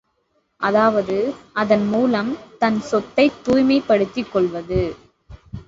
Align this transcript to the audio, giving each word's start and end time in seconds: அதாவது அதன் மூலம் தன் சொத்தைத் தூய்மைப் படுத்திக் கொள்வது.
அதாவது 0.61 1.17
அதன் 1.53 1.85
மூலம் 1.87 2.31
தன் 2.59 2.79
சொத்தைத் 2.81 3.39
தூய்மைப் 3.43 3.87
படுத்திக் 3.87 4.31
கொள்வது. 4.31 4.81